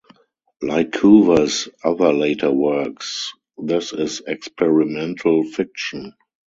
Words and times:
Like 0.63 0.89
Coover's 0.93 1.69
other 1.83 2.11
later 2.11 2.49
works, 2.49 3.33
this 3.59 3.93
is 3.93 4.23
experimental 4.25 5.43
fiction. 5.43 6.13